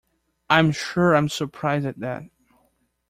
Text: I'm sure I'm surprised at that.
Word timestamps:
I'm 0.49 0.71
sure 0.71 1.13
I'm 1.15 1.29
surprised 1.29 1.85
at 1.85 1.99
that. 1.99 2.23